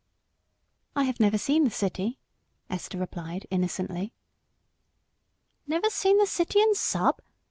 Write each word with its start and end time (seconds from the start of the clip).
"I 0.95 1.03
have 1.03 1.19
never 1.19 1.37
seen 1.37 1.63
the 1.63 1.69
City," 1.69 2.17
Esther 2.71 2.97
replied 2.97 3.45
innocently. 3.51 4.13
"Never 5.67 5.91
seen 5.91 6.17
the 6.17 6.25
City 6.25 6.59
and 6.59 6.75
Sub!... 6.75 7.21